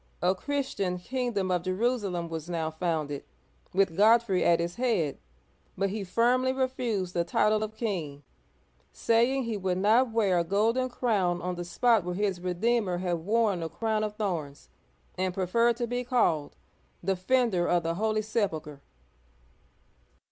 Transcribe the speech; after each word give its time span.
A 0.23 0.33
Christian" 0.33 0.97
Kingdom 0.97 1.51
of 1.51 1.61
Jerusalem" 1.61 2.27
was 2.29 2.49
now 2.49 2.71
founded, 2.71 3.23
with 3.71 3.95
Godfrey 3.95 4.43
at 4.43 4.59
its 4.59 4.73
head, 4.77 5.19
but 5.77 5.91
he 5.91 6.03
firmly 6.03 6.51
refused 6.51 7.13
the 7.13 7.23
title 7.23 7.61
of 7.61 7.75
king, 7.75 8.23
saying 8.91 9.43
he 9.43 9.57
would 9.57 9.77
not 9.77 10.11
wear 10.11 10.39
a 10.39 10.43
golden 10.43 10.89
crown 10.89 11.39
on 11.39 11.53
the 11.53 11.63
spot 11.63 12.03
where 12.03 12.15
his 12.15 12.41
Redeemer 12.41 12.97
had 12.97 13.19
worn 13.19 13.61
a 13.61 13.69
crown 13.69 14.03
of 14.03 14.15
thorns, 14.15 14.69
and 15.19 15.35
preferred 15.35 15.77
to 15.77 15.85
be 15.85 16.03
called" 16.03 16.55
Defender 17.05 17.67
of 17.67 17.83
the 17.83 17.93
Holy 17.93 18.23
Sepulcher." 18.23 18.81